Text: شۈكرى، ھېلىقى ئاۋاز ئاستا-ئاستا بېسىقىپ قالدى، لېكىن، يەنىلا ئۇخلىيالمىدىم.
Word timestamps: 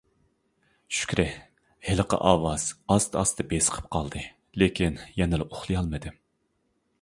شۈكرى، 0.99 1.25
ھېلىقى 1.89 2.19
ئاۋاز 2.29 2.65
ئاستا-ئاستا 2.95 3.45
بېسىقىپ 3.53 3.93
قالدى، 3.97 4.23
لېكىن، 4.63 4.99
يەنىلا 5.21 5.49
ئۇخلىيالمىدىم. 5.53 6.19